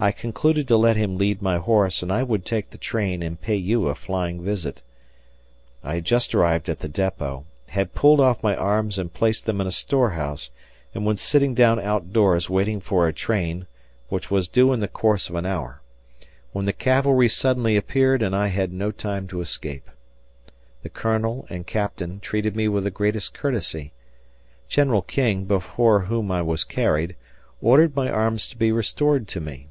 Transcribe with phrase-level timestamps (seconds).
[0.00, 3.40] I concluded to let him lead my horse and I would take the train and
[3.40, 4.82] pay you a flying visit.
[5.84, 9.60] I had just arrived at the depot, had pulled off my arms and placed them
[9.60, 10.50] in a storehouse
[10.92, 13.68] and was sitting down outdoors waiting for a train,
[14.08, 15.82] which was due in the course of an hour,
[16.50, 19.88] when the cavalry suddenly appeared and I had no time to escape.
[20.82, 23.92] The Colonel and Captain treated me with the greatest courtesy.
[24.68, 27.14] General King, before whom I was carried,
[27.60, 29.68] ordered my arms to be restored to me.